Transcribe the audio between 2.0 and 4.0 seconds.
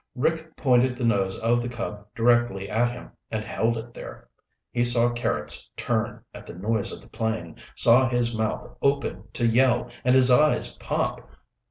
directly at him and held it